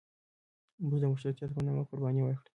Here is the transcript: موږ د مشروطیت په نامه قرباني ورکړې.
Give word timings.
موږ 0.87 0.95
د 1.01 1.05
مشروطیت 1.11 1.49
په 1.55 1.61
نامه 1.65 1.83
قرباني 1.89 2.21
ورکړې. 2.23 2.49